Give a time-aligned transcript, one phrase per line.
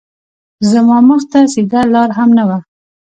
[0.71, 2.57] زما مخ ته سیده لار هم نه وه